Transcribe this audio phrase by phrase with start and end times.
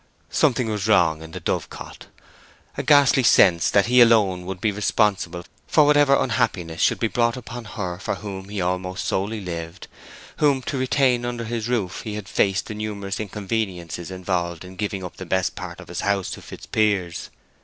[0.31, 2.07] Something was wrong in the dove cot.
[2.75, 7.37] A ghastly sense that he alone would be responsible for whatever unhappiness should be brought
[7.37, 9.87] upon her for whom he almost solely lived,
[10.37, 15.03] whom to retain under his roof he had faced the numerous inconveniences involved in giving
[15.03, 17.29] up the best part of his house to Fitzpiers.